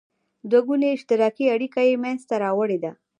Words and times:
دوه 0.49 0.61
ګوني 0.67 0.87
اشتراکي 0.95 1.45
اړیکه 1.55 1.79
یې 1.87 2.01
مینځته 2.03 2.35
راوړې 2.43 2.77
ده. 2.83 2.91